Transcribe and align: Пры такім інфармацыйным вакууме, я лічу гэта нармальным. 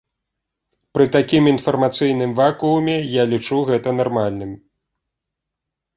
Пры 0.97 1.05
такім 1.15 1.43
інфармацыйным 1.51 2.31
вакууме, 2.41 2.95
я 3.21 3.29
лічу 3.35 3.57
гэта 3.71 3.89
нармальным. 4.03 4.51